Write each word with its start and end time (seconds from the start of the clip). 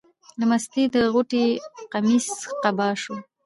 له 0.39 0.45
مستۍ 0.49 0.83
د 0.93 0.95
غوټۍ 1.13 1.47
قمیص 1.93 2.27
قبا 2.63 2.89
شو. 3.01 3.15